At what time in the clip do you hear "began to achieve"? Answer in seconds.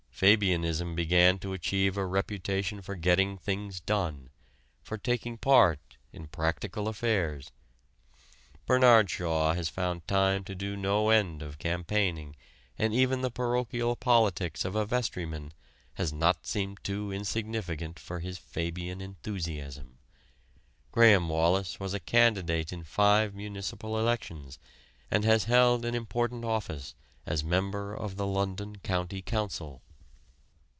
0.93-1.97